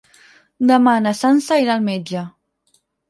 Demà 0.71 0.95
na 1.05 1.13
Sança 1.19 1.59
irà 1.65 1.75
al 1.75 1.85
metge. 1.91 2.25